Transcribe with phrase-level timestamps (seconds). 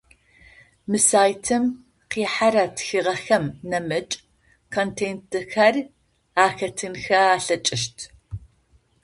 [0.89, 1.63] Мы сайтым
[2.11, 4.15] къихьэрэ тхыгъэхэм нэмыкӏ
[4.73, 5.75] контентхэр
[6.45, 7.97] ахэтынхэ алъэкӏыщт.